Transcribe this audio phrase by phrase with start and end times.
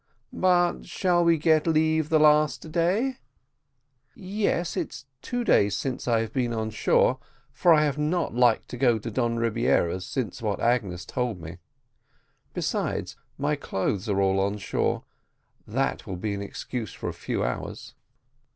[0.33, 3.19] "But shall we get leave the last day?"
[4.15, 7.19] "Yes, it's two days since I have been on shore,
[7.51, 11.59] for I have not liked to go to Don Rebiera's since what Agnes told me.
[12.55, 15.03] Besides, my clothes are all on shore,
[15.67, 17.93] and that will be an excuse for a few hours."